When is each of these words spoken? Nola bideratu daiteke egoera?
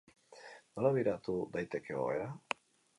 Nola 0.77 0.93
bideratu 0.97 1.37
daiteke 1.59 1.97
egoera? 1.99 2.29